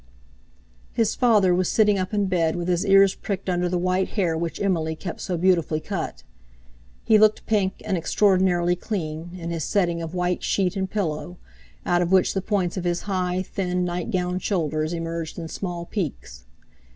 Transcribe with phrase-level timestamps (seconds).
[0.93, 4.35] His father was sitting up in bed, with his ears pricked under the white hair
[4.35, 6.23] which Emily kept so beautifully cut.
[7.03, 11.37] He looked pink, and extraordinarily clean, in his setting of white sheet and pillow,
[11.85, 16.45] out of which the points of his high, thin, nightgowned shoulders emerged in small peaks.